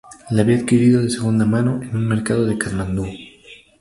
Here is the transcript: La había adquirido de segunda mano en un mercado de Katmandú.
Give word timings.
La 0.31 0.41
había 0.41 0.57
adquirido 0.57 1.03
de 1.03 1.11
segunda 1.11 1.45
mano 1.45 1.79
en 1.83 1.95
un 1.95 2.07
mercado 2.07 2.47
de 2.47 2.57
Katmandú. 2.57 3.05